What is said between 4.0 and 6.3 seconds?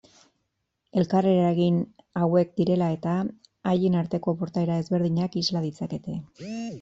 arteko portaera ezberdinak isla ditzakete.